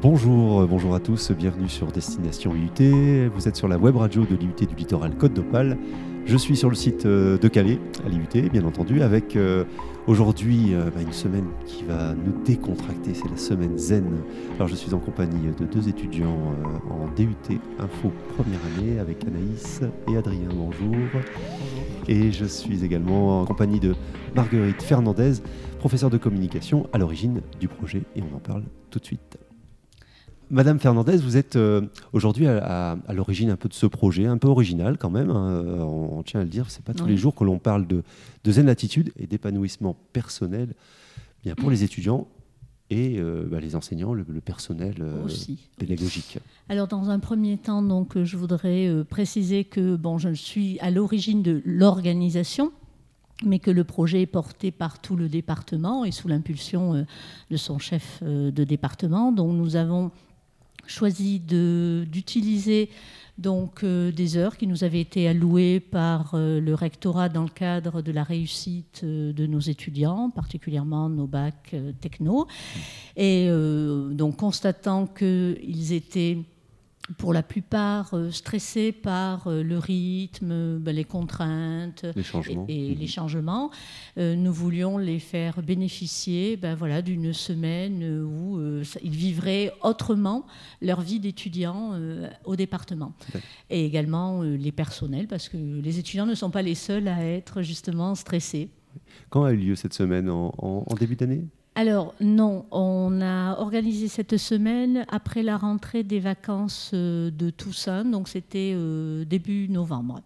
Bonjour, 0.00 0.66
bonjour 0.66 0.94
à 0.94 1.00
tous, 1.00 1.30
bienvenue 1.30 1.68
sur 1.68 1.86
Destination 1.92 2.52
IUT. 2.54 3.28
Vous 3.28 3.48
êtes 3.48 3.56
sur 3.56 3.68
la 3.68 3.78
web 3.78 3.96
radio 3.96 4.24
de 4.24 4.34
l'IUT 4.34 4.66
du 4.66 4.74
littoral 4.74 5.16
Côte 5.16 5.34
d'Opale. 5.34 5.78
Je 6.24 6.36
suis 6.36 6.56
sur 6.56 6.68
le 6.68 6.76
site 6.76 7.04
euh, 7.04 7.36
de 7.36 7.48
Calais, 7.48 7.78
à 8.06 8.08
l'IUT, 8.08 8.48
bien 8.50 8.64
entendu, 8.64 9.02
avec 9.02 9.34
euh, 9.34 9.64
aujourd'hui 10.06 10.72
euh, 10.72 10.88
bah, 10.94 11.02
une 11.02 11.12
semaine 11.12 11.46
qui 11.66 11.82
va 11.82 12.14
nous 12.14 12.32
décontracter. 12.44 13.12
C'est 13.12 13.28
la 13.28 13.36
semaine 13.36 13.76
zen. 13.76 14.06
Alors, 14.56 14.68
je 14.68 14.76
suis 14.76 14.94
en 14.94 14.98
compagnie 14.98 15.48
de 15.58 15.64
deux 15.66 15.88
étudiants 15.88 16.54
en 16.88 17.08
DUT 17.16 17.58
Info 17.78 18.12
première 18.36 18.60
année 18.76 18.98
avec 19.00 19.24
Anaïs 19.26 19.80
et 20.08 20.16
Adrien. 20.16 20.48
Bonjour. 20.54 20.94
Et 22.08 22.30
je 22.30 22.44
suis 22.44 22.84
également 22.84 23.40
en 23.40 23.44
compagnie 23.44 23.80
de 23.80 23.94
Marguerite 24.36 24.82
Fernandez, 24.82 25.34
professeure 25.80 26.10
de 26.10 26.18
communication 26.18 26.88
à 26.92 26.98
l'origine 26.98 27.42
du 27.58 27.68
projet, 27.68 28.02
et 28.14 28.22
on 28.22 28.36
en 28.36 28.40
parle 28.40 28.62
tout 28.90 29.00
de 29.00 29.04
suite. 29.04 29.38
Madame 30.52 30.78
Fernandez, 30.78 31.16
vous 31.16 31.38
êtes 31.38 31.56
euh, 31.56 31.80
aujourd'hui 32.12 32.46
à, 32.46 32.98
l'origine 33.08 33.48
un 33.48 33.56
peu 33.56 33.70
de 33.70 33.74
ce 33.74 33.86
projet, 33.86 34.26
un 34.26 34.36
peu 34.36 34.48
original 34.48 34.98
quand 34.98 35.08
même. 35.08 35.30
Hein, 35.30 35.48
euh, 35.48 35.78
on, 35.78 36.22
tient 36.22 36.40
à 36.40 36.42
le 36.42 36.50
dire, 36.50 36.66
c'est 36.68 36.84
pas 36.84 36.92
tous 36.92 37.06
les 37.06 37.16
jours 37.16 37.34
que 37.34 37.42
l'on 37.42 37.58
parle 37.58 37.86
de, 37.86 38.02
zen 38.44 38.68
attitude 38.68 39.12
et 39.18 39.26
d'épanouissement 39.26 39.96
personnel, 40.12 40.74
bien 41.42 41.54
pour 41.54 41.70
les 41.70 41.84
étudiants 41.84 42.28
et 42.90 43.18
euh, 43.18 43.48
bah, 43.50 43.60
les 43.60 43.76
enseignants, 43.76 44.12
le, 44.12 44.24
personnel 44.42 44.96
pédagogique. 45.78 46.38
Alors 46.68 46.86
dans 46.86 47.08
un 47.08 47.18
premier 47.18 47.56
temps, 47.56 47.82
donc 47.82 48.22
je 48.22 48.36
voudrais 48.36 48.90
préciser 49.08 49.64
que 49.64 49.96
bon, 49.96 50.18
je 50.18 50.34
suis 50.34 50.78
à 50.80 50.90
l'origine 50.90 51.42
de 51.42 51.62
l'organisation 51.64 52.72
mais 53.44 53.58
que 53.58 53.72
le 53.72 53.82
projet 53.82 54.22
est 54.22 54.26
porté 54.26 54.70
par 54.70 55.00
tout 55.00 55.16
le 55.16 55.28
département 55.28 56.04
et 56.04 56.12
sous 56.12 56.28
l'impulsion 56.28 57.04
de 57.50 57.56
son 57.56 57.78
chef 57.80 58.22
de 58.22 58.62
département. 58.62 59.32
Donc 59.32 59.56
nous 59.56 59.74
avons 59.74 60.12
choisi 60.86 61.40
d'utiliser 61.40 62.90
donc 63.38 63.82
euh, 63.82 64.12
des 64.12 64.36
heures 64.36 64.56
qui 64.56 64.66
nous 64.66 64.84
avaient 64.84 65.00
été 65.00 65.26
allouées 65.26 65.80
par 65.80 66.32
euh, 66.34 66.60
le 66.60 66.74
rectorat 66.74 67.28
dans 67.28 67.42
le 67.42 67.48
cadre 67.48 68.02
de 68.02 68.12
la 68.12 68.22
réussite 68.22 69.00
euh, 69.04 69.32
de 69.32 69.46
nos 69.46 69.60
étudiants, 69.60 70.30
particulièrement 70.30 71.08
nos 71.08 71.26
bacs 71.26 71.74
techno. 72.00 72.46
Et 73.16 73.48
donc 74.12 74.36
constatant 74.36 75.06
qu'ils 75.06 75.92
étaient 75.92 76.38
pour 77.18 77.32
la 77.32 77.42
plupart 77.42 78.14
euh, 78.14 78.30
stressés 78.30 78.92
par 78.92 79.46
euh, 79.46 79.62
le 79.62 79.78
rythme, 79.78 80.78
ben, 80.78 80.94
les 80.94 81.04
contraintes 81.04 82.06
les 82.14 82.22
changements. 82.22 82.66
et, 82.68 82.94
les 82.94 83.04
mhm. 83.04 83.08
changements. 83.08 83.70
Euh, 84.18 84.34
nous 84.34 84.52
voulions 84.52 84.98
les 84.98 85.18
faire 85.18 85.62
bénéficier 85.62 86.56
ben, 86.56 86.74
voilà, 86.74 87.02
d'une 87.02 87.32
semaine 87.32 88.22
où 88.24 88.60
ils 89.02 89.16
vivraient 89.16 89.72
autrement 89.82 90.46
leur 90.80 91.00
vie 91.00 91.20
d'étudiant 91.20 91.98
au 92.44 92.56
département. 92.56 93.12
Et 93.70 93.84
également 93.84 94.42
les 94.42 94.72
personnels, 94.72 95.26
parce 95.26 95.48
que 95.48 95.56
les 95.56 95.98
étudiants 95.98 96.26
ne 96.26 96.34
sont 96.34 96.50
pas 96.50 96.62
les 96.62 96.74
seuls 96.74 97.08
à 97.08 97.24
être 97.24 97.62
justement 97.62 98.14
stressés. 98.14 98.70
Quand 99.30 99.44
a 99.44 99.52
eu 99.52 99.56
lieu 99.56 99.74
cette 99.74 99.94
semaine 99.94 100.28
en 100.28 100.94
début 100.98 101.16
d'année? 101.16 101.44
Alors 101.74 102.14
non, 102.20 102.66
on 102.70 103.22
a 103.22 103.58
organisé 103.58 104.08
cette 104.08 104.36
semaine 104.36 105.06
après 105.08 105.42
la 105.42 105.56
rentrée 105.56 106.02
des 106.02 106.20
vacances 106.20 106.90
euh, 106.92 107.30
de 107.30 107.48
Toussaint, 107.48 108.04
donc 108.04 108.28
c'était 108.28 108.72
euh, 108.74 109.24
début 109.24 109.68
novembre. 109.70 110.20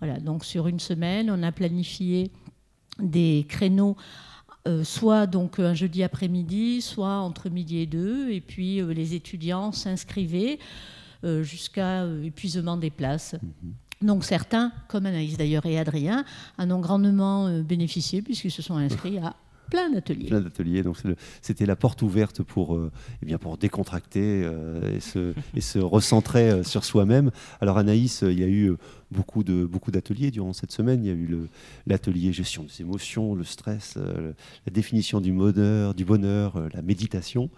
Voilà, 0.00 0.18
donc 0.18 0.44
sur 0.44 0.66
une 0.66 0.80
semaine, 0.80 1.30
on 1.30 1.42
a 1.44 1.52
planifié 1.52 2.32
des 2.98 3.46
créneaux, 3.48 3.96
euh, 4.66 4.82
soit 4.82 5.28
donc 5.28 5.60
un 5.60 5.74
jeudi 5.74 6.02
après-midi, 6.02 6.82
soit 6.82 7.18
entre 7.18 7.48
midi 7.48 7.78
et 7.78 7.86
deux, 7.86 8.30
et 8.30 8.40
puis 8.40 8.82
les 8.82 9.14
étudiants 9.14 9.72
s'inscrivaient 9.72 10.58
jusqu'à 11.42 12.06
épuisement 12.22 12.76
des 12.76 12.90
places. 12.90 13.34
Mhm. 13.34 14.06
Donc 14.08 14.24
certains, 14.24 14.72
comme 14.86 15.06
Anaïs 15.06 15.36
d'ailleurs 15.36 15.66
et 15.66 15.78
Adrien, 15.78 16.24
en 16.58 16.70
ont 16.70 16.78
grandement 16.78 17.60
bénéficié 17.62 18.22
puisqu'ils 18.22 18.52
se 18.52 18.62
sont 18.62 18.76
inscrits 18.76 19.18
à 19.18 19.34
plein 19.70 19.90
d'ateliers. 19.90 20.28
Plein 20.28 20.40
d'ateliers. 20.40 20.82
Donc 20.82 20.96
c'était 21.42 21.66
la 21.66 21.76
porte 21.76 22.02
ouverte 22.02 22.42
pour, 22.42 22.74
euh, 22.74 22.90
eh 23.22 23.26
bien 23.26 23.38
pour 23.38 23.56
décontracter 23.58 24.42
euh, 24.44 24.96
et, 24.96 25.00
se, 25.00 25.78
recentrer 25.78 26.50
euh, 26.50 26.62
sur 26.62 26.84
soi-même. 26.84 27.30
Alors 27.60 27.78
Anaïs, 27.78 28.22
il 28.22 28.38
y 28.38 28.44
a 28.44 28.48
eu 28.48 28.74
beaucoup 29.10 29.44
de 29.44 29.64
beaucoup 29.64 29.90
d'ateliers 29.90 30.30
durant 30.30 30.52
cette 30.52 30.72
semaine. 30.72 31.04
Il 31.04 31.08
y 31.08 31.10
a 31.10 31.14
eu 31.14 31.48
l'atelier 31.86 32.32
gestion 32.32 32.64
des 32.64 32.80
émotions, 32.80 33.34
le 33.34 33.44
stress, 33.44 33.96
la 33.96 34.72
définition 34.72 35.20
du 35.20 35.32
bonheur, 35.32 35.94
du 35.94 36.04
bonheur, 36.04 36.68
la 36.72 36.82
méditation. 36.82 37.50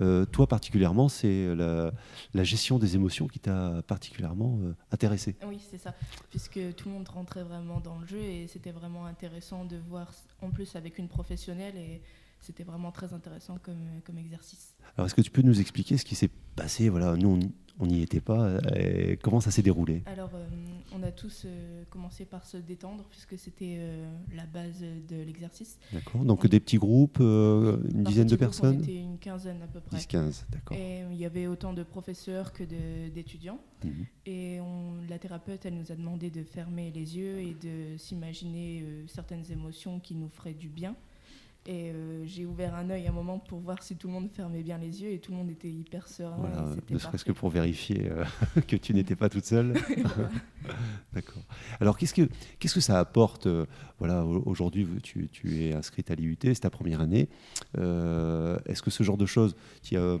Euh, 0.00 0.24
toi 0.24 0.46
particulièrement, 0.46 1.08
c'est 1.08 1.54
la, 1.54 1.92
gestion 2.44 2.78
des 2.78 2.96
émotions 2.96 3.28
qui 3.28 3.38
t'a 3.38 3.82
particulièrement 3.86 4.58
euh, 4.62 4.74
intéressé. 4.90 5.36
Oui, 5.46 5.60
c'est 5.70 5.78
ça, 5.78 5.94
puisque 6.30 6.74
tout 6.74 6.88
le 6.88 6.94
monde 6.94 7.08
rentrait 7.08 7.44
vraiment 7.44 7.80
dans 7.80 7.98
le 7.98 8.06
jeu 8.06 8.20
et 8.20 8.46
c'était 8.48 8.72
vraiment 8.72 9.06
intéressant 9.06 9.64
de 9.64 9.76
voir 9.76 10.12
en 10.42 10.50
plus 10.50 10.74
avec 10.76 10.98
une 10.98 11.08
professionnelle 11.08 11.76
et 11.76 12.02
c'était 12.40 12.64
vraiment 12.64 12.90
très 12.90 13.12
intéressant 13.12 13.58
comme, 13.62 14.00
comme 14.04 14.18
exercice. 14.18 14.74
Alors, 14.96 15.06
est-ce 15.06 15.14
que 15.14 15.22
tu 15.22 15.30
peux 15.30 15.42
nous 15.42 15.60
expliquer 15.60 15.96
ce 15.96 16.04
qui 16.04 16.14
s'est 16.14 16.30
passé? 16.56 16.88
Voilà, 16.88 17.16
nous, 17.16 17.40
on 17.80 17.86
n'y 17.86 18.02
était 18.02 18.20
pas. 18.20 18.46
Euh, 18.46 19.16
comment 19.22 19.40
ça 19.40 19.50
s'est 19.50 19.62
déroulé? 19.62 20.02
Alors, 20.06 20.30
euh, 20.34 20.43
a 21.04 21.12
tous 21.12 21.42
euh, 21.44 21.84
commencé 21.90 22.24
par 22.24 22.44
se 22.46 22.56
détendre, 22.56 23.04
puisque 23.10 23.38
c'était 23.38 23.78
la 24.34 24.46
base 24.46 24.80
de 24.80 25.16
l'exercice. 25.22 25.78
D'accord. 25.92 26.24
Donc, 26.24 26.46
des 26.46 26.60
petits 26.60 26.78
groupes, 26.78 27.18
une 27.20 28.04
dizaine 28.04 28.26
de 28.26 28.36
personnes 28.36 28.78
On 28.78 28.82
était 28.82 29.00
une 29.00 29.18
quinzaine 29.18 29.62
à 29.62 29.66
peu 29.66 29.80
près. 29.80 29.98
10-15, 29.98 30.44
d'accord. 30.50 30.76
Et 30.76 31.04
il 31.10 31.16
y 31.16 31.24
avait 31.24 31.46
autant 31.46 31.72
de 31.72 31.82
professeurs 31.82 32.52
que 32.52 32.64
d'étudiants. 32.64 33.60
Mhm. 33.84 34.06
Et 34.26 34.60
on, 34.60 34.96
la 35.08 35.18
thérapeute, 35.18 35.66
elle 35.66 35.74
nous 35.74 35.92
a 35.92 35.94
demandé 35.94 36.30
de 36.30 36.42
fermer 36.42 36.90
les 36.90 37.16
yeux 37.16 37.38
et 37.40 37.54
de 37.54 37.96
s'imaginer 37.96 38.84
certaines 39.06 39.50
émotions 39.50 40.00
qui 40.00 40.14
nous 40.14 40.28
feraient 40.28 40.54
du 40.54 40.68
bien. 40.68 40.96
Et 41.66 41.92
euh, 41.92 42.24
j'ai 42.26 42.44
ouvert 42.44 42.74
un 42.74 42.90
œil 42.90 43.06
un 43.06 43.12
moment 43.12 43.38
pour 43.38 43.58
voir 43.58 43.82
si 43.82 43.96
tout 43.96 44.08
le 44.08 44.12
monde 44.12 44.28
fermait 44.30 44.62
bien 44.62 44.76
les 44.76 45.02
yeux 45.02 45.12
et 45.12 45.18
tout 45.18 45.32
le 45.32 45.38
monde 45.38 45.50
était 45.50 45.70
hyper 45.70 46.08
serein. 46.08 46.36
Voilà, 46.38 46.76
ne 46.90 46.98
serait-ce 46.98 47.24
que 47.24 47.32
pour 47.32 47.48
vérifier 47.48 48.10
euh, 48.10 48.24
que 48.68 48.76
tu 48.76 48.92
n'étais 48.92 49.16
pas 49.16 49.30
toute 49.30 49.46
seule. 49.46 49.72
D'accord. 51.14 51.42
Alors 51.80 51.96
qu'est-ce 51.96 52.12
que, 52.12 52.28
qu'est-ce 52.58 52.74
que 52.74 52.80
ça 52.80 52.98
apporte 52.98 53.46
euh, 53.46 53.64
Voilà, 53.98 54.26
aujourd'hui 54.26 54.86
tu, 55.02 55.28
tu, 55.28 55.62
es 55.62 55.72
inscrite 55.72 56.10
à 56.10 56.14
l'IUT, 56.14 56.36
c'est 56.42 56.60
ta 56.60 56.70
première 56.70 57.00
année. 57.00 57.28
est-ce 57.74 58.82
que 58.82 58.90
ce 58.90 59.02
genre 59.02 59.16
de 59.16 59.26
choses, 59.26 59.56
tu 59.82 59.96
as, 59.96 60.18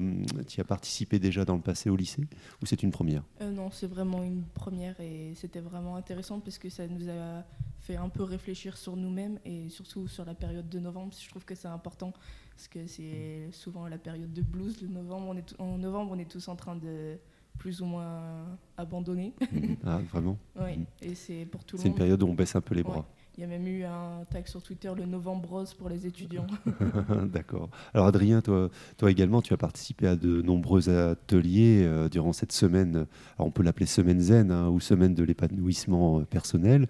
tu 0.48 0.62
as 0.62 0.64
participé 0.64 1.18
déjà 1.18 1.44
dans 1.44 1.56
le 1.56 1.62
passé 1.62 1.90
au 1.90 1.96
lycée 1.96 2.22
ou 2.62 2.66
c'est 2.66 2.82
une 2.82 2.90
première? 2.90 3.22
Non, 3.42 3.70
c'est 3.70 3.86
vraiment 3.86 4.22
une 4.22 4.44
première 4.54 4.98
et 4.98 5.32
c'était 5.34 5.60
vraiment 5.60 5.96
intéressant 5.96 6.40
parce 6.40 6.56
que 6.56 6.70
ça 6.70 6.86
nous 6.86 7.08
a 7.10 7.44
fait 7.84 7.96
un 7.96 8.08
peu 8.08 8.22
réfléchir 8.22 8.78
sur 8.78 8.96
nous-mêmes 8.96 9.38
et 9.44 9.68
surtout 9.68 10.08
sur 10.08 10.24
la 10.24 10.34
période 10.34 10.68
de 10.70 10.78
novembre. 10.78 11.12
Je 11.18 11.28
trouve 11.28 11.44
que 11.44 11.54
c'est 11.54 11.68
important 11.68 12.12
parce 12.56 12.66
que 12.68 12.86
c'est 12.86 13.50
souvent 13.52 13.86
la 13.88 13.98
période 13.98 14.32
de 14.32 14.42
blues. 14.42 14.80
Le 14.80 14.88
novembre, 14.88 15.26
on 15.28 15.36
est 15.36 15.54
en 15.58 15.76
novembre, 15.76 16.12
on 16.14 16.18
est 16.18 16.30
tous 16.30 16.48
en 16.48 16.56
train 16.56 16.76
de 16.76 17.18
plus 17.58 17.82
ou 17.82 17.84
moins 17.84 18.58
abandonner. 18.78 19.34
ah, 19.86 20.00
vraiment 20.10 20.38
Oui, 20.60 20.86
et 21.02 21.14
c'est 21.14 21.44
pour 21.44 21.62
tout 21.64 21.76
le 21.76 21.78
monde. 21.78 21.82
C'est 21.82 21.88
une 21.90 21.94
période 21.94 22.22
où 22.22 22.26
on 22.26 22.34
baisse 22.34 22.56
un 22.56 22.62
peu 22.62 22.74
les 22.74 22.82
bras. 22.82 23.06
Il 23.36 23.40
y 23.40 23.44
a 23.44 23.48
même 23.48 23.66
eu 23.66 23.82
un 23.82 24.24
tag 24.30 24.46
sur 24.46 24.62
Twitter, 24.62 24.92
le 24.96 25.06
novembre 25.06 25.48
rose 25.50 25.74
pour 25.74 25.88
les 25.88 26.06
étudiants. 26.06 26.46
D'accord. 27.32 27.68
Alors 27.92 28.06
Adrien, 28.06 28.40
toi, 28.40 28.70
toi 28.96 29.10
également, 29.10 29.42
tu 29.42 29.52
as 29.52 29.56
participé 29.56 30.06
à 30.06 30.14
de 30.14 30.40
nombreux 30.40 30.88
ateliers 30.88 31.82
euh, 31.84 32.08
durant 32.08 32.32
cette 32.32 32.52
semaine. 32.52 33.06
Alors 33.36 33.48
on 33.48 33.50
peut 33.50 33.64
l'appeler 33.64 33.86
semaine 33.86 34.20
zen 34.20 34.52
hein, 34.52 34.68
ou 34.68 34.78
semaine 34.78 35.14
de 35.14 35.24
l'épanouissement 35.24 36.20
euh, 36.20 36.24
personnel. 36.24 36.86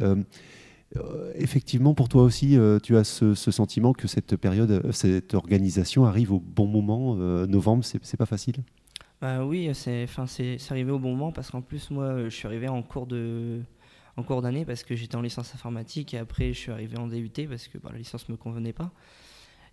Euh, 0.00 0.16
euh, 0.96 1.32
effectivement, 1.34 1.94
pour 1.94 2.08
toi 2.08 2.22
aussi, 2.22 2.56
euh, 2.56 2.78
tu 2.78 2.96
as 2.96 3.04
ce, 3.04 3.34
sentiment 3.34 3.92
que 3.92 4.08
cette 4.08 4.36
période, 4.36 4.90
cette 4.92 5.34
organisation 5.34 6.06
arrive 6.06 6.32
au 6.32 6.40
bon 6.40 6.66
moment. 6.66 7.14
novembre, 7.46 7.84
c'est 7.84 8.16
pas 8.16 8.26
facile? 8.26 8.56
Bah 9.20 9.44
oui, 9.44 9.70
c'est 9.74 10.06
arrivé 10.70 10.90
au 10.90 10.98
bon 10.98 11.10
moment 11.10 11.32
parce 11.32 11.50
qu'en 11.50 11.60
plus, 11.60 11.90
moi, 11.90 12.24
je 12.24 12.34
suis 12.34 12.46
arrivé 12.46 12.68
en 12.68 12.82
cours 12.82 13.06
de 13.06 13.60
en 14.16 14.24
cours 14.24 14.42
d'année 14.42 14.64
parce 14.64 14.82
que 14.82 14.96
j'étais 14.96 15.14
en 15.14 15.22
licence 15.22 15.54
informatique 15.54 16.12
et 16.12 16.18
après 16.18 16.52
je 16.52 16.58
suis 16.58 16.72
arrivé 16.72 16.98
en 16.98 17.06
DUT 17.06 17.30
parce 17.48 17.68
que 17.68 17.78
bah, 17.78 17.90
la 17.92 17.98
licence 17.98 18.28
me 18.28 18.36
convenait 18.36 18.72
pas. 18.72 18.90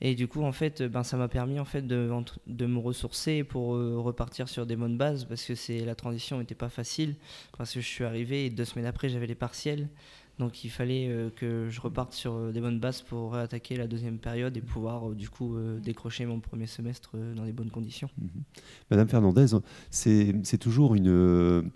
Et 0.07 0.13
du 0.13 0.27
coup, 0.27 0.43
en 0.43 0.51
fait, 0.51 0.83
ben, 0.83 1.03
ça 1.03 1.17
m'a 1.17 1.27
permis 1.27 1.59
en 1.59 1.65
fait 1.65 1.81
de, 1.81 2.09
de 2.47 2.65
me 2.65 2.77
ressourcer 2.77 3.43
pour 3.43 3.69
repartir 3.69 4.47
sur 4.49 4.65
des 4.65 4.75
bonnes 4.75 4.97
bases 4.97 5.25
parce 5.25 5.43
que 5.43 5.83
la 5.83 5.95
transition 5.95 6.37
n'était 6.37 6.53
pas 6.53 6.69
facile 6.69 7.15
parce 7.57 7.73
que 7.73 7.81
je 7.81 7.87
suis 7.87 8.03
arrivé 8.03 8.45
et 8.45 8.49
deux 8.49 8.65
semaines 8.65 8.85
après 8.85 9.09
j'avais 9.09 9.27
les 9.27 9.35
partiels. 9.35 9.89
Donc 10.39 10.63
il 10.65 10.69
fallait 10.69 11.07
euh, 11.07 11.29
que 11.33 11.69
je 11.69 11.79
reparte 11.79 12.13
sur 12.13 12.33
euh, 12.33 12.51
des 12.51 12.59
bonnes 12.59 12.79
bases 12.79 13.01
pour 13.01 13.35
attaquer 13.35 13.77
la 13.77 13.87
deuxième 13.87 14.17
période 14.17 14.55
et 14.57 14.61
pouvoir 14.61 15.09
euh, 15.09 15.15
du 15.15 15.29
coup 15.29 15.57
décrocher 15.81 16.25
mon 16.25 16.39
premier 16.39 16.67
semestre 16.67 17.15
dans 17.35 17.45
des 17.45 17.53
bonnes 17.53 17.69
conditions. 17.69 18.09
Mhm. 18.17 18.29
Madame 18.91 19.07
Fernandez, 19.07 19.47
c'est 19.89 20.57
toujours 20.57 20.95
une, 20.95 21.71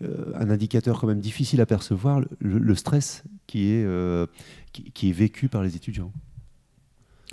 un 0.00 0.50
indicateur 0.50 1.00
quand 1.00 1.06
même 1.06 1.20
difficile 1.20 1.60
à 1.60 1.66
percevoir, 1.66 2.20
le, 2.38 2.74
stress 2.74 3.24
qui 3.46 3.70
est, 3.70 3.86
qui, 4.72 5.10
est 5.10 5.12
vécu 5.12 5.48
par 5.48 5.62
les 5.62 5.76
étudiants. 5.76 6.12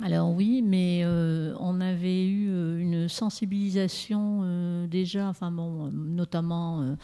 Alors 0.02 0.34
oui, 0.34 0.62
mais 0.62 1.02
euh, 1.04 1.54
on 1.60 1.80
avait 1.80 2.26
eu 2.26 2.50
euh, 2.50 2.78
une 2.80 3.08
sensibilisation 3.08 4.40
euh, 4.42 4.86
déjà, 4.88 5.28
enfin 5.28 5.52
bon, 5.52 5.92
notamment 5.92 6.96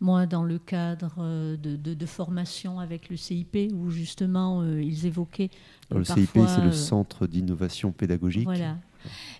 moi 0.00 0.26
dans 0.26 0.44
le 0.44 0.58
cadre 0.58 1.56
de, 1.56 2.06
formation 2.06 2.78
avec 2.78 3.08
le 3.08 3.16
CIP 3.16 3.72
où 3.74 3.90
justement 3.90 4.64
ils 4.64 5.06
évoquaient. 5.06 5.50
le 5.90 6.04
CIP, 6.04 6.38
c'est 6.46 6.64
le 6.64 6.72
Centre 6.72 7.26
d'innovation 7.26 7.90
pédagogique. 7.90 8.44
Voilà, 8.44 8.76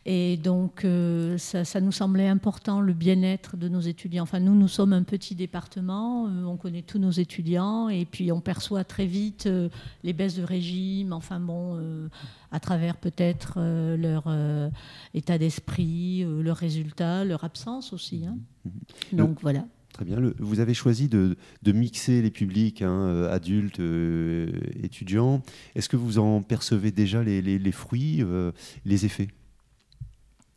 et 0.06 0.37
donc, 0.37 0.84
euh, 0.84 1.38
ça, 1.38 1.81
nous 1.81 1.93
semblait 1.93 2.28
important, 2.28 2.81
le 2.81 2.93
bien-être 2.93 3.56
de 3.56 3.69
nos 3.69 3.81
étudiants. 3.81 4.25
Enfin, 4.25 4.40
nous, 4.40 4.55
nous 4.55 4.69
sommes 4.69 4.93
un 4.93 5.02
petit 5.02 5.34
département, 5.34 6.28
euh, 6.28 6.44
on 6.44 6.56
connaît 6.56 6.82
tous 6.82 6.99
nos 6.99 7.11
étudiants, 7.11 7.88
et 7.88 8.05
puis 8.05 8.31
on 8.31 8.40
perçoit 8.40 8.84
très 8.84 9.06
vite 9.06 9.46
euh, 9.46 9.70
les 10.02 10.12
baisses 10.12 10.37
de 10.37 10.43
régime, 10.43 11.12
enfin 11.12 11.40
bon, 11.40 11.81
à 12.52 12.61
travers 12.61 12.96
peut-être 12.96 13.58
leur 13.96 14.25
état 15.14 15.38
d'esprit, 15.38 16.25
leurs 16.43 16.56
résultats, 16.56 17.25
leur 17.25 17.44
absence 17.44 17.93
aussi. 17.93 18.25
Hein. 18.26 18.37
Mmh. 18.64 19.16
Donc, 19.16 19.38
voilà. 19.40 19.64
Très 19.93 20.05
bien. 20.05 20.19
vous 20.38 20.58
avez 20.58 20.75
choisi 20.75 21.08
de, 21.08 21.37
mixer 21.66 22.20
les 22.20 22.31
publics, 22.31 22.82
hein, 22.82 23.28
adultes, 23.31 23.81
étudiants. 24.82 25.43
Est-ce 25.75 25.88
que 25.88 25.96
vous 25.96 26.19
en 26.19 26.43
percevez 26.43 26.90
déjà 26.90 27.22
les 27.22 27.72
fruits, 27.72 28.22
les 28.84 29.06
effets? 29.06 29.28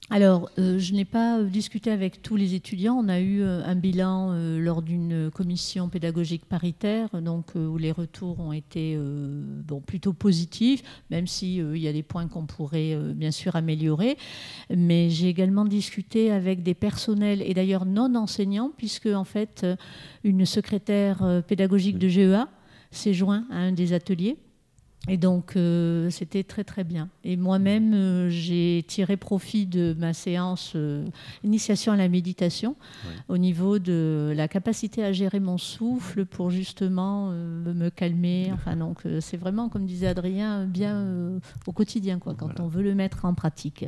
Alors, 0.09 0.49
euh, 0.57 0.79
je 0.79 0.93
n'ai 0.93 1.03
pas 1.03 1.39
euh, 1.39 1.43
discuté 1.43 1.91
avec 1.91 2.21
tous 2.21 2.37
les 2.37 2.53
étudiants. 2.53 2.95
On 2.95 3.09
a 3.09 3.19
eu 3.19 3.41
euh, 3.41 3.61
un 3.65 3.75
bilan 3.75 4.31
lors 4.57 4.81
d'une 4.81 5.29
commission 5.31 5.89
pédagogique 5.89 6.45
paritaire, 6.45 7.09
donc 7.21 7.55
où 7.55 7.77
les 7.77 7.91
retours 7.91 8.39
ont 8.39 8.53
été 8.53 8.97
bon, 9.65 9.81
plutôt 9.81 10.13
positifs, 10.13 10.83
même 11.09 11.27
s'il 11.27 11.77
y 11.77 11.87
a 11.87 11.93
des 11.93 12.03
points 12.03 12.27
qu'on 12.27 12.45
pourrait 12.45 12.97
bien 13.13 13.31
sûr 13.31 13.55
améliorer. 13.55 14.17
Mais 14.75 15.09
j'ai 15.09 15.27
également 15.27 15.65
discuté 15.65 16.31
avec 16.31 16.63
des 16.63 16.73
personnels 16.73 17.41
et 17.41 17.53
d'ailleurs 17.53 17.85
non 17.85 18.15
enseignants, 18.15 18.71
puisque 18.77 19.07
en 19.07 19.23
fait, 19.23 19.65
une 20.23 20.45
secrétaire 20.45 21.43
pédagogique 21.47 21.97
de 21.97 22.07
GEA 22.07 22.47
s'est 22.91 23.13
joint 23.13 23.45
à 23.49 23.57
un 23.57 23.71
des 23.71 23.93
ateliers 23.93 24.37
et 25.09 25.17
donc, 25.17 25.55
euh, 25.55 26.09
c'était 26.09 26.43
très 26.43 26.63
très 26.63 26.83
bien. 26.83 27.09
Et 27.23 27.37
moi-même, 27.37 27.93
euh, 27.93 28.29
j'ai 28.29 28.83
tiré 28.87 29.15
profit 29.15 29.65
de 29.65 29.95
ma 29.97 30.13
séance 30.13 30.73
euh, 30.75 31.05
initiation 31.43 31.93
à 31.93 31.95
la 31.95 32.09
méditation 32.09 32.75
au 33.29 33.37
niveau 33.37 33.79
de 33.79 34.33
la 34.35 34.47
capacité 34.47 35.03
à 35.03 35.13
gérer 35.13 35.39
mon 35.39 35.57
souffle 35.57 36.25
pour 36.25 36.49
justement 36.49 37.29
me 37.31 37.89
calmer. 37.89 38.49
Enfin, 38.53 38.75
donc, 38.75 39.03
c'est 39.21 39.37
vraiment, 39.37 39.69
comme 39.69 39.85
disait 39.85 40.07
Adrien, 40.07 40.65
bien 40.65 41.39
au 41.65 41.71
quotidien, 41.71 42.19
quoi, 42.19 42.33
quand 42.33 42.59
on 42.59 42.67
veut 42.67 42.83
le 42.83 42.95
mettre 42.95 43.25
en 43.25 43.33
pratique. 43.33 43.85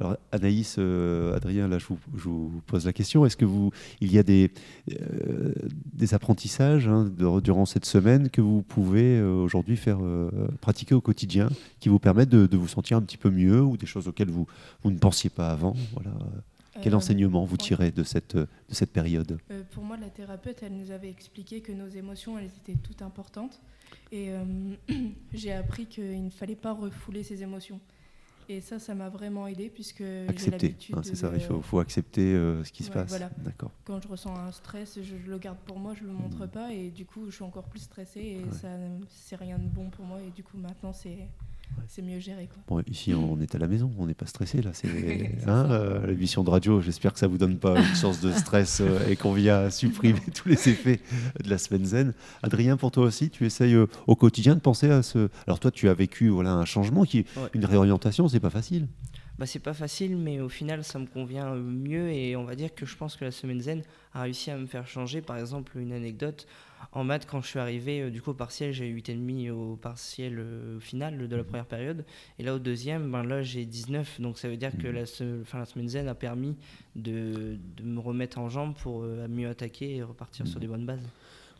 Alors 0.00 0.16
Anaïs, 0.30 0.76
euh, 0.78 1.34
Adrien, 1.34 1.66
là 1.68 1.78
je 1.78 1.86
vous, 1.88 2.62
pose 2.66 2.86
la 2.86 2.92
question. 2.92 3.26
Est-ce 3.26 3.36
que 3.36 3.44
vous, 3.44 3.70
il 4.00 4.12
y 4.12 4.18
a 4.18 4.22
des, 4.22 4.52
euh, 4.92 5.52
des 5.92 6.14
apprentissages 6.14 6.86
hein, 6.86 7.10
durant 7.42 7.66
cette 7.66 7.84
semaine 7.84 8.30
que 8.30 8.40
vous 8.40 8.62
pouvez 8.62 9.18
euh, 9.18 9.32
aujourd'hui 9.32 9.76
faire 9.76 9.98
pratiquer 10.60 10.94
au 10.94 11.00
quotidien, 11.00 11.48
qui 11.80 11.88
vous 11.88 11.98
permettent 11.98 12.28
de, 12.28 12.56
vous 12.56 12.68
sentir 12.68 12.96
un 12.96 13.02
petit 13.02 13.16
peu 13.16 13.30
mieux 13.30 13.60
ou 13.62 13.76
des 13.76 13.86
choses 13.86 14.08
auxquelles 14.08 14.30
vous, 14.30 14.46
vous 14.82 14.90
ne 14.90 14.98
pensiez 14.98 15.30
pas 15.30 15.50
avant? 15.50 15.74
Voilà. 15.92 16.10
Quel 16.80 16.94
enseignement 16.94 17.44
vous 17.44 17.56
tirez 17.56 17.90
de 17.90 18.04
cette, 18.04 18.36
de 18.36 18.46
cette 18.70 18.92
période? 18.92 19.40
Pour 19.72 19.82
moi, 19.82 19.96
la 19.96 20.10
thérapeute, 20.10 20.62
elle 20.62 20.74
nous 20.74 20.92
avait 20.92 21.10
expliqué 21.10 21.60
que 21.60 21.72
nos 21.72 21.88
émotions, 21.88 22.38
elles 22.38 22.52
étaient 22.62 22.78
toutes 22.80 23.02
importantes. 23.02 23.60
Et 24.12 24.30
j'ai 25.34 25.52
appris 25.52 25.86
qu'il 25.86 26.24
ne 26.24 26.30
fallait 26.30 26.54
pas 26.54 26.72
refouler 26.72 27.24
ses 27.24 27.42
émotions. 27.42 27.80
Et 28.50 28.62
ça, 28.62 28.78
ça 28.78 28.94
m'a 28.94 29.10
vraiment 29.10 29.46
aidé 29.46 29.68
puisque 29.68 30.02
j'ai 30.02 30.50
l'habitude. 30.50 30.96
Hein, 30.96 31.02
c'est 31.04 31.16
ça, 31.16 31.30
il 31.34 31.40
faut, 31.40 31.78
accepter 31.80 32.34
euh, 32.34 32.64
ce 32.64 32.72
qui 32.72 32.82
se 32.82 32.90
passe. 32.90 33.18
D'accord. 33.38 33.70
Quand 33.84 34.00
je 34.00 34.08
ressens 34.08 34.34
un 34.34 34.52
stress, 34.52 34.98
je, 35.02 35.14
le 35.30 35.38
garde 35.38 35.58
pour 35.66 35.78
moi, 35.78 35.94
je 35.94 36.04
le 36.04 36.12
montre 36.12 36.46
mmh. 36.46 36.50
pas 36.50 36.72
et 36.72 36.90
du 36.90 37.04
coup, 37.04 37.26
je 37.26 37.34
suis 37.34 37.44
encore 37.44 37.64
plus 37.64 37.80
stressée 37.80 38.20
et 38.20 38.52
ça, 38.52 38.68
c'est 39.10 39.36
rien 39.36 39.58
de 39.58 39.66
bon 39.66 39.90
pour 39.90 40.06
moi 40.06 40.20
et 40.26 40.30
du 40.30 40.42
coup, 40.42 40.56
maintenant, 40.56 40.94
c'est 40.94 41.28
c'est 41.88 42.02
mieux 42.02 42.20
géré. 42.20 42.48
Bon, 42.68 42.82
ici, 42.86 43.14
on 43.14 43.40
est 43.40 43.54
à 43.54 43.58
la 43.58 43.66
maison, 43.66 43.90
on 43.98 44.06
n'est 44.06 44.14
pas 44.14 44.26
stressé 44.26 44.60
là. 44.60 44.70
C'est 44.74 44.88
hein, 45.46 45.70
euh, 45.70 46.06
l'émission 46.06 46.44
de 46.44 46.50
radio. 46.50 46.82
J'espère 46.82 47.14
que 47.14 47.18
ça 47.18 47.26
vous 47.26 47.38
donne 47.38 47.58
pas 47.58 47.78
une 47.78 47.94
source 47.94 48.20
de 48.20 48.30
stress 48.32 48.80
euh, 48.80 49.08
et 49.08 49.16
qu'on 49.16 49.32
vient 49.32 49.70
supprimer 49.70 50.20
tous 50.34 50.48
les 50.48 50.68
effets 50.68 51.00
de 51.42 51.48
la 51.48 51.56
semaine 51.56 51.86
zen. 51.86 52.14
Adrien, 52.42 52.76
pour 52.76 52.90
toi 52.90 53.04
aussi, 53.04 53.30
tu 53.30 53.46
essayes 53.46 53.74
euh, 53.74 53.86
au 54.06 54.16
quotidien 54.16 54.54
de 54.54 54.60
penser 54.60 54.90
à 54.90 55.02
ce. 55.02 55.30
Alors 55.46 55.60
toi, 55.60 55.70
tu 55.70 55.88
as 55.88 55.94
vécu 55.94 56.28
voilà 56.28 56.52
un 56.52 56.66
changement 56.66 57.04
qui, 57.04 57.24
une 57.54 57.64
réorientation, 57.64 58.28
c'est 58.28 58.40
pas 58.40 58.50
facile. 58.50 58.86
Bah, 59.38 59.46
c'est 59.46 59.60
pas 59.60 59.74
facile, 59.74 60.16
mais 60.16 60.40
au 60.40 60.48
final, 60.48 60.84
ça 60.84 60.98
me 60.98 61.06
convient 61.06 61.54
mieux 61.54 62.10
et 62.10 62.36
on 62.36 62.44
va 62.44 62.56
dire 62.56 62.74
que 62.74 62.84
je 62.84 62.96
pense 62.96 63.16
que 63.16 63.24
la 63.24 63.30
semaine 63.30 63.60
zen 63.60 63.82
a 64.12 64.22
réussi 64.22 64.50
à 64.50 64.58
me 64.58 64.66
faire 64.66 64.86
changer. 64.86 65.22
Par 65.22 65.38
exemple, 65.38 65.78
une 65.78 65.92
anecdote 65.92 66.46
en 66.92 67.04
maths, 67.04 67.26
quand 67.26 67.42
je 67.42 67.48
suis 67.48 67.58
arrivé, 67.58 68.00
euh, 68.00 68.10
du 68.10 68.22
coup, 68.22 68.30
au 68.30 68.34
partiel, 68.34 68.72
j'ai 68.72 68.88
8,5 68.88 69.50
au 69.50 69.76
partiel 69.76 70.38
euh, 70.38 70.80
final 70.80 71.28
de 71.28 71.36
la 71.36 71.44
première 71.44 71.66
période. 71.66 72.04
Et 72.38 72.42
là, 72.42 72.54
au 72.54 72.58
deuxième, 72.58 73.10
ben, 73.10 73.22
là, 73.22 73.42
j'ai 73.42 73.64
19. 73.64 74.20
Donc, 74.20 74.38
ça 74.38 74.48
veut 74.48 74.56
dire 74.56 74.72
que 74.76 74.86
la, 74.86 75.04
fin, 75.06 75.58
la 75.58 75.66
semaine 75.66 75.88
zen 75.88 76.08
a 76.08 76.14
permis 76.14 76.56
de, 76.96 77.58
de 77.76 77.82
me 77.82 78.00
remettre 78.00 78.38
en 78.38 78.48
jambe 78.48 78.74
pour 78.74 79.02
euh, 79.02 79.28
mieux 79.28 79.48
attaquer 79.48 79.96
et 79.96 80.02
repartir 80.02 80.46
sur 80.46 80.58
mmh. 80.58 80.60
des 80.60 80.66
bonnes 80.66 80.86
bases. 80.86 81.08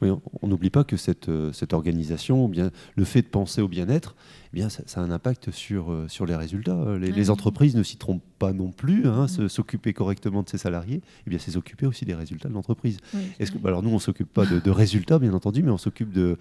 Oui, 0.00 0.11
on 0.43 0.47
n'oublie 0.47 0.71
pas 0.71 0.85
que 0.85 0.97
cette, 0.97 1.29
euh, 1.29 1.53
cette 1.53 1.73
organisation, 1.73 2.45
ou 2.45 2.49
bien 2.49 2.71
le 2.97 3.05
fait 3.05 3.23
de 3.23 3.27
penser 3.27 3.61
au 3.61 3.69
bien-être, 3.69 4.15
eh 4.53 4.56
bien, 4.56 4.69
ça, 4.69 4.83
a 4.95 5.00
un 5.00 5.11
impact 5.11 5.50
sur, 5.50 5.91
euh, 5.91 6.06
sur 6.09 6.25
les 6.25 6.37
résultats. 6.37 6.97
Les, 6.99 7.31
entreprises 7.31 7.75
ne 7.75 7.83
s'y 7.83 7.97
trompent 7.97 8.23
pas 8.39 8.53
non 8.53 8.71
plus. 8.71 9.06
Hein, 9.06 9.27
s'occuper 9.29 9.93
correctement 9.93 10.43
de 10.43 10.49
ses 10.49 10.59
salariés, 10.59 11.03
eh 11.27 11.31
bien, 11.31 11.39
c'est 11.39 11.50
s'occuper 11.50 11.87
aussi 11.87 12.05
des 12.05 12.15
résultats 12.15 12.49
de 12.49 12.55
l'entreprise. 12.55 12.99
Est-ce 13.39 13.50
que, 13.50 13.59
bah, 13.59 13.69
alors 13.71 13.83
nous, 13.83 13.91
on 13.91 13.95
ne 13.95 13.99
s'occupe 13.99 14.33
pas 14.33 14.47
de, 14.47 14.71
résultats, 14.71 15.19
bien 15.19 15.35
entendu, 15.35 15.62
mais 15.62 15.71
on 15.71 15.79
s'occupe 15.79 16.12
de, 16.12 16.39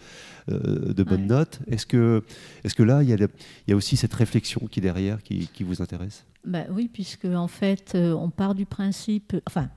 euh, 0.50 0.94
de 0.94 1.04
bonnes 1.04 1.28
notes. 1.28 1.60
Est-ce 1.68 1.86
que, 1.86 2.24
est 2.64 2.74
que 2.74 2.84
là, 2.84 3.02
il 3.02 3.10
y, 3.10 3.14
a, 3.14 3.18
il 3.18 3.28
y 3.70 3.74
a 3.74 3.76
aussi 3.76 3.98
cette 3.98 4.14
réflexion 4.14 4.68
qui 4.70 4.80
est 4.80 4.84
derrière, 4.84 5.24
qui, 5.24 5.48
qui 5.48 5.64
vous 5.64 5.82
intéresse? 5.82 6.26
Bah 6.46 6.66
Oui, 6.72 6.90
puisque 6.92 7.26
en 7.26 7.48
fait, 7.48 7.96
on 7.96 8.30
part 8.30 8.54
du 8.54 8.66
principe, 8.66 9.36
enfin, 9.48 9.70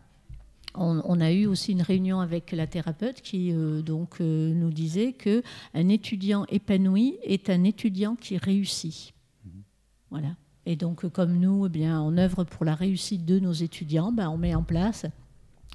on, 0.75 1.21
a 1.21 1.33
eu 1.33 1.47
aussi 1.47 1.73
une 1.73 1.83
réunion 1.83 2.21
avec 2.21 2.53
la 2.53 2.67
thérapeute 2.67 3.23
qui 3.23 3.53
euh, 3.53 3.83
donc 3.83 4.21
euh, 4.21 4.55
nous 4.55 4.71
disait 4.71 5.13
que 5.13 5.43
un 5.75 5.89
étudiant 5.89 6.45
épanoui 6.49 7.19
est 7.23 7.51
un 7.51 7.65
étudiant 7.65 8.15
qui 8.15 8.37
réussit. 8.37 9.13
Mhm. 9.45 9.63
Voilà. 10.11 10.37
Et 10.67 10.77
donc 10.77 11.09
comme 11.09 11.39
nous, 11.39 11.67
eh 11.67 11.69
bien, 11.69 12.01
on 12.01 12.17
œuvre 12.19 12.45
pour 12.45 12.65
la 12.65 12.75
réussite 12.75 13.25
de 13.25 13.41
nos 13.41 13.53
étudiants, 13.53 14.13
ben, 14.13 14.29
on 14.29 14.39
met 14.39 14.55
en 14.55 14.63
place 14.63 15.07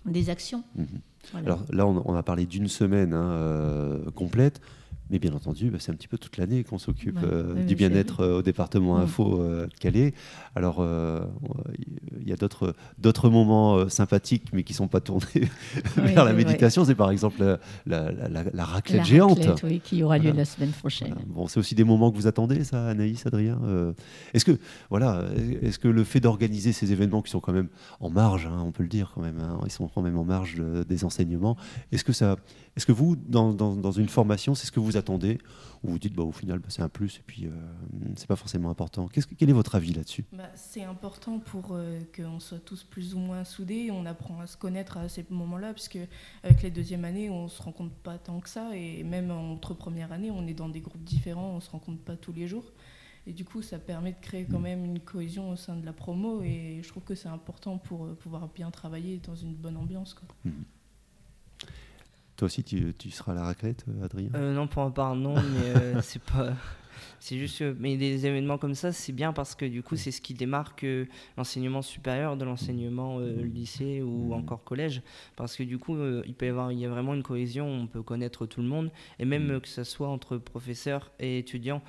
des 0.05 0.29
actions. 0.29 0.63
Mhm. 0.75 0.87
Alors 1.33 1.65
là, 1.71 1.87
on, 1.87 2.13
a 2.13 2.21
parlé 2.21 2.45
d'une 2.45 2.67
semaine 2.67 3.13
hein, 3.13 3.31
euh, 3.31 4.11
complète. 4.11 4.61
Mais 5.09 5.19
bien 5.19 5.33
entendu, 5.33 5.69
bah, 5.69 5.77
c'est 5.79 5.91
un 5.91 5.95
petit 5.95 6.07
peu 6.07 6.17
toute 6.17 6.37
l'année 6.37 6.63
qu'on 6.63 6.79
s'occupe 6.79 7.19
euh, 7.21 7.63
du 7.63 7.75
bien-être 7.75 8.21
euh, 8.21 8.39
au 8.39 8.41
département 8.41 8.97
Info 8.97 9.39
euh, 9.39 9.67
de 9.67 9.73
Calais. 9.73 10.13
Alors, 10.55 10.85
il 12.25 12.31
y 12.31 12.33
a 12.33 12.37
d'autres 12.97 13.29
moments 13.29 13.87
sympathiques, 13.89 14.47
mais 14.51 14.63
qui 14.63 14.73
ne 14.73 14.77
sont 14.77 14.87
pas 14.87 14.99
tournés 14.99 15.49
vers 15.95 16.25
la 16.25 16.33
méditation. 16.33 16.83
C'est 16.83 16.95
par 16.95 17.11
exemple 17.11 17.59
la, 17.85 18.11
la, 18.11 18.65
raclette 18.65 19.05
géante. 19.05 19.39
oui, 19.63 19.79
qui 19.79 20.03
aura 20.03 20.17
lieu 20.17 20.31
la 20.31 20.45
semaine 20.45 20.71
prochaine. 20.71 21.15
Bon, 21.27 21.47
c'est 21.47 21.59
aussi 21.59 21.75
des 21.75 21.83
moments 21.83 22.11
que 22.11 22.17
vous 22.17 22.27
attendez, 22.27 22.63
ça, 22.63 22.87
Anaïs, 22.87 23.25
Adrien 23.25 23.59
Est-ce 24.33 24.45
que, 24.45 24.57
voilà, 24.89 25.23
est 25.61 25.77
que 25.77 25.87
le 25.87 26.03
fait 26.03 26.19
d'organiser 26.19 26.73
ces 26.73 26.91
événements 26.91 27.21
qui 27.21 27.31
sont 27.31 27.39
quand 27.39 27.53
même 27.53 27.69
en 27.99 28.09
marge, 28.09 28.47
hein, 28.47 28.63
on 28.65 28.71
peut 28.71 28.83
le 28.83 28.89
dire 28.89 29.11
quand 29.13 29.21
même, 29.21 29.39
hein, 29.39 29.59
ils 29.65 29.71
sont 29.71 29.87
quand 29.87 30.01
même 30.01 30.17
en 30.17 30.23
marge 30.23 30.61
des 30.87 31.05
enseignements, 31.05 31.57
est-ce 31.91 32.03
que, 32.03 32.13
ça, 32.13 32.37
est 32.75 32.79
-ce 32.79 32.85
que 32.85 32.91
vous, 32.91 33.15
dans, 33.15 33.53
dans, 33.53 33.75
dans 33.75 33.91
une 33.91 34.09
formation, 34.09 34.55
c'est 34.55 34.67
ce 34.67 34.71
que 34.71 34.79
vous 34.79 34.97
attendez 34.97 35.37
ou 35.85 35.91
vous 35.91 35.99
dites 35.99 36.13
bah, 36.13 36.23
au 36.23 36.31
final 36.31 36.59
bah, 36.59 36.67
c'est 36.69 36.81
un 36.81 36.89
plus 36.89 37.17
et 37.17 37.23
puis 37.25 37.45
euh, 37.45 37.49
c'est 38.15 38.27
pas 38.27 38.35
forcément 38.35 38.69
important 38.69 39.07
Qu'est-ce 39.07 39.27
Quel 39.27 39.49
est 39.49 39.53
votre 39.53 39.75
avis 39.75 39.93
là-dessus? 39.93 40.25
Bah, 40.33 40.49
C'est 40.55 40.83
important 40.83 41.39
pour 41.39 41.69
euh, 41.71 41.99
qu'on 42.15 42.39
soit 42.39 42.59
tous 42.59 42.83
plus 42.83 43.13
ou 43.15 43.19
moins 43.19 43.43
soudés. 43.43 43.89
On 43.91 44.05
apprend 44.05 44.39
à 44.39 44.47
se 44.47 44.57
connaître 44.57 44.97
à 44.97 45.09
ces 45.09 45.25
moments-là, 45.29 45.73
puisque 45.73 45.99
avec 46.43 46.61
les 46.61 46.71
deuxièmes 46.71 47.05
années, 47.05 47.29
on 47.29 47.47
se 47.47 47.61
rencontre 47.61 47.93
pas 47.95 48.17
tant 48.17 48.39
que 48.39 48.49
ça. 48.49 48.75
Et 48.75 49.03
même 49.03 49.31
entre 49.31 49.73
première 49.73 50.11
année, 50.11 50.31
on 50.31 50.47
est 50.47 50.53
dans 50.53 50.69
des 50.69 50.81
groupes 50.81 51.03
différents, 51.03 51.51
on 51.55 51.59
se 51.59 51.69
rencontre 51.69 52.01
pas 52.01 52.15
tous 52.15 52.33
les 52.33 52.47
jours. 52.47 52.71
Et 53.27 53.33
du 53.33 53.43
coup, 53.43 53.61
ça 53.61 53.79
permet 53.79 54.11
de 54.11 54.19
créer 54.21 54.45
quand 54.45 54.59
mm. 54.59 54.63
même 54.63 54.85
une 54.85 54.99
cohésion 54.99 55.49
au 55.49 55.55
sein 55.55 55.75
de 55.75 55.85
la 55.85 55.93
promo. 55.93 56.41
Et 56.43 56.81
je 56.83 56.87
trouve 56.87 57.03
que 57.03 57.15
c'est 57.15 57.29
important 57.29 57.77
pour 57.77 58.05
euh, 58.05 58.13
pouvoir 58.13 58.47
bien 58.49 58.69
travailler 58.69 59.19
dans 59.25 59.35
une 59.35 59.55
bonne 59.55 59.77
ambiance. 59.77 60.13
Quoi. 60.13 60.27
Mm. 60.45 60.63
Toi 62.35 62.47
aussi, 62.47 62.63
tu, 62.63 63.11
seras 63.11 63.31
à 63.31 63.35
la 63.35 63.43
raclette, 63.43 63.85
euh, 63.87 64.03
Adrien? 64.03 64.29
Euh, 64.35 64.53
Non, 64.53 64.67
pour 64.67 64.83
ma 64.83 64.91
part, 64.91 65.15
non, 65.15 65.35
mais 65.35 65.75
euh, 65.75 66.01
c'est 66.03 66.21
pas. 66.21 66.53
C'est 67.19 67.37
juste, 67.37 67.63
mais 67.79 67.97
des 67.97 68.25
événements 68.25 68.57
comme 68.57 68.75
ça, 68.75 68.91
c'est 68.91 69.13
bien 69.13 69.33
parce 69.33 69.55
que 69.55 69.65
du 69.65 69.83
coup, 69.83 69.95
c'est 69.95 70.11
ce 70.11 70.21
qui 70.21 70.33
démarque 70.33 70.85
l'enseignement 71.37 71.81
supérieur 71.81 72.37
de 72.37 72.45
l'enseignement 72.45 73.19
lycée 73.19 74.01
ou 74.01 74.33
encore 74.33 74.63
collège. 74.63 75.01
Parce 75.35 75.55
que 75.55 75.63
du 75.63 75.77
coup, 75.77 75.97
il 76.25 76.33
peut 76.33 76.45
y 76.45 76.49
avoir, 76.49 76.71
il 76.71 76.79
y 76.79 76.85
a 76.85 76.89
vraiment 76.89 77.13
une 77.13 77.23
cohésion, 77.23 77.67
on 77.67 77.87
peut 77.87 78.03
connaître 78.03 78.45
tout 78.45 78.61
le 78.61 78.67
monde, 78.67 78.91
et 79.19 79.25
même 79.25 79.59
que 79.59 79.67
ce 79.67 79.83
soit 79.83 80.07
entre 80.07 80.37
professeurs 80.37 81.11
et 81.19 81.39
étudiants 81.39 81.81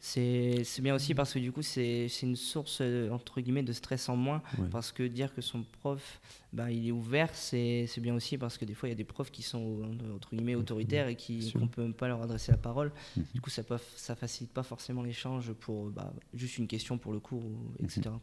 C'est 0.00 0.80
bien 0.80 0.94
aussi 0.94 1.14
parce 1.14 1.34
que 1.34 1.38
du 1.38 1.52
coup, 1.52 1.62
c'est 1.62 2.08
une 2.22 2.36
source, 2.36 2.78
euh, 2.80 3.10
entre 3.10 3.40
guillemets, 3.40 3.62
de 3.62 3.72
stress 3.72 4.08
en 4.08 4.16
moins. 4.16 4.42
Parce 4.70 4.92
que 4.92 5.02
dire 5.02 5.34
que 5.34 5.42
son 5.42 5.62
prof, 5.62 6.20
bah, 6.52 6.70
il 6.70 6.88
est 6.88 6.92
ouvert, 6.92 7.28
c'est 7.34 7.86
bien 7.98 8.14
aussi 8.14 8.38
parce 8.38 8.56
que 8.56 8.64
des 8.64 8.74
fois, 8.74 8.88
il 8.88 8.92
y 8.92 8.94
a 8.94 8.96
des 8.96 9.04
profs 9.04 9.30
qui 9.30 9.42
sont, 9.42 9.82
entre 10.14 10.34
guillemets, 10.34 10.54
autoritaires 10.54 11.08
et 11.08 11.16
qui 11.16 11.52
ne 11.54 11.66
peut 11.66 11.82
même 11.82 11.94
pas 11.94 12.08
leur 12.08 12.22
adresser 12.22 12.50
la 12.50 12.58
parole. 12.58 12.92
Mhm. 13.16 13.24
Du 13.34 13.40
coup, 13.40 13.50
ça 13.50 13.62
ne 13.68 13.76
ça 13.96 14.14
facilite 14.14 14.52
pas 14.52 14.62
forcément 14.62 15.02
l'échange 15.02 15.52
pour 15.52 15.90
bah, 15.90 16.12
juste 16.34 16.58
une 16.58 16.66
question 16.66 16.96
pour 16.96 17.12
le 17.12 17.20
cours, 17.20 17.42
etc. 17.82 18.02
Mhm. 18.06 18.18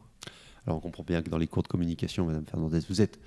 Alors, 0.66 0.78
on 0.78 0.82
comprend 0.82 1.04
bien 1.04 1.22
que 1.22 1.30
dans 1.30 1.38
les 1.38 1.48
cours 1.48 1.64
de 1.64 1.68
communication, 1.68 2.26
Madame 2.26 2.46
Fernandez, 2.46 2.82
vous 2.90 3.02
êtes 3.02 3.20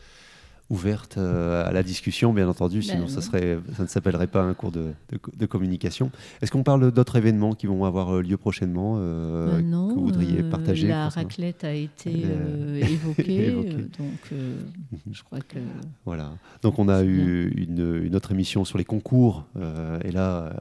ouverte 0.71 1.19
euh, 1.19 1.69
à 1.69 1.73
la 1.73 1.83
discussion, 1.83 2.33
bien 2.33 2.49
entendu, 2.49 2.79
ben 2.79 2.83
sinon 2.83 3.09
ça, 3.09 3.21
serait, 3.21 3.59
ça 3.77 3.83
ne 3.83 3.89
s'appellerait 3.89 4.29
pas 4.29 4.43
un 4.43 4.55
cours 4.55 4.71
de, 4.71 4.93
de, 5.37 5.47
communication. 5.47 6.13
Est-ce 6.41 6.53
qu'on 6.53 6.63
parle 6.63 6.93
d'autres 6.93 7.17
événements 7.17 7.55
qui 7.55 7.67
vont 7.67 7.85
avoir 7.85 8.15
euh, 8.15 8.23
lieu 8.23 8.37
prochainement 8.37 8.95
euh, 8.99 9.59
ben 9.59 9.69
non, 9.69 9.89
que 9.89 9.95
vous 9.95 10.05
voudriez 10.05 10.45
partager 10.45 10.87
La 10.87 11.09
raclette 11.09 11.65
a 11.65 11.73
été 11.73 12.13
évoquée, 12.81 13.51
donc 13.99 14.31
mhm. 14.31 14.99
je 15.13 15.23
crois 15.25 15.41
que... 15.41 15.59
Voilà, 16.05 16.31
donc 16.63 16.79
on 16.79 16.89
a 16.89 17.03
eu 17.03 17.51
une, 17.57 18.05
une, 18.05 18.15
autre 18.15 18.31
émission 18.31 18.65
sur 18.65 18.79
les 18.79 18.85
concours, 18.85 19.47
et 20.05 20.13
là, 20.13 20.55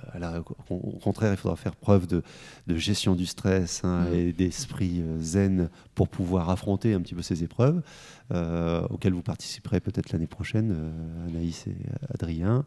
au 0.69 0.99
contraire, 0.99 1.31
il 1.31 1.37
faudra 1.37 1.55
faire 1.55 1.75
preuve 1.75 2.07
de, 2.07 2.23
de 2.67 2.75
gestion 2.75 3.15
du 3.15 3.27
stress 3.27 3.81
hein, 3.83 4.07
mm. 4.09 4.13
et 4.13 4.33
d'esprit 4.33 5.03
zen 5.19 5.69
pour 5.93 6.07
pouvoir 6.07 6.49
affronter 6.49 6.93
un 6.95 7.01
petit 7.01 7.13
peu 7.13 7.21
ces 7.21 7.43
épreuves. 7.43 7.81
Euh, 8.31 8.85
auquel 8.91 9.13
vous 9.13 9.23
participerez 9.23 9.79
peut-être 9.79 9.98
l'année 10.11 10.27
prochaine, 10.27 10.71
euh, 10.71 11.27
Anaïs 11.27 11.67
et 11.67 11.75
Adrien. 12.13 12.65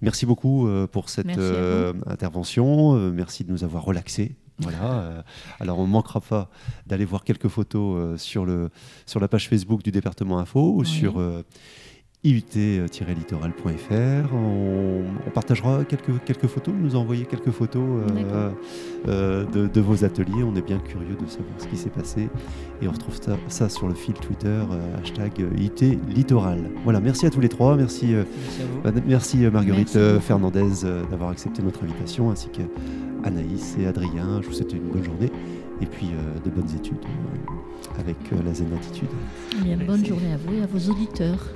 Merci 0.00 0.26
beaucoup 0.26 0.66
euh, 0.66 0.86
pour 0.86 1.08
cette 1.08 1.38
intervention. 2.06 2.94
merci 3.10 3.44
de 3.44 3.50
nous 3.50 3.64
avoir 3.64 3.84
relaxés. 3.84 4.36
Voilà. 4.58 5.24
alors, 5.58 5.78
on 5.78 5.86
ne 5.86 5.92
manquera 5.92 6.20
pas 6.20 6.50
d'aller 6.86 7.06
voir 7.06 7.24
quelques 7.24 7.48
photos 7.48 8.20
sur, 8.20 8.44
le, 8.44 8.68
sur 9.06 9.18
la 9.18 9.26
page 9.26 9.48
Facebook 9.48 9.82
du 9.82 9.90
département 9.90 10.38
Info 10.38 10.74
ou 10.74 10.84
sur 10.84 11.18
iut-littoral.fr. 12.22 14.34
On, 14.34 15.30
partagera 15.30 15.84
quelques, 15.84 16.22
quelques 16.24 16.48
photos, 16.48 16.74
nous 16.78 16.96
envoyer 16.96 17.24
quelques 17.24 17.50
photos 17.50 17.82
euh, 17.82 18.50
euh, 19.08 19.46
de, 19.46 19.80
vos 19.80 20.04
ateliers. 20.04 20.42
On 20.42 20.54
est 20.54 20.62
bien 20.62 20.78
curieux 20.78 21.16
de 21.18 21.26
savoir 21.26 21.54
ce 21.58 21.66
qui 21.66 21.76
s'est 21.76 21.90
passé. 21.90 22.28
Et 22.82 22.88
on 22.88 22.92
retrouve 22.92 23.18
ça, 23.48 23.68
sur 23.68 23.88
le 23.88 23.94
fil 23.94 24.14
Twitter, 24.14 24.48
euh, 24.48 25.00
hashtag 25.00 25.32
IT 25.58 25.82
Littoral. 26.08 26.70
Voilà, 26.84 27.00
merci 27.00 27.24
à 27.24 27.30
tous 27.30 27.40
les 27.40 27.48
trois. 27.48 27.76
Merci, 27.76 28.14
merci, 29.06 29.38
Marguerite 29.38 29.98
Fernandez 30.20 30.84
d'avoir 31.10 31.30
accepté 31.30 31.62
notre 31.62 31.84
invitation, 31.84 32.30
ainsi 32.30 32.48
qu'Anaïs 32.50 33.76
et 33.80 33.86
Adrien. 33.86 34.42
Je 34.42 34.48
vous 34.48 34.52
souhaite 34.52 34.72
une 34.72 34.88
bonne 34.88 35.04
journée 35.04 35.30
et 35.80 35.86
puis 35.86 36.10
de 36.44 36.50
bonnes 36.50 36.70
études 36.76 37.06
avec 37.98 38.16
la 38.44 38.52
Zen 38.52 38.72
Attitude. 38.74 39.08
bonne 39.86 40.04
journée 40.04 40.32
à 40.32 40.36
vous 40.36 40.54
et 40.54 40.62
à 40.62 40.66
vos 40.66 40.90
auditeurs. 40.90 41.52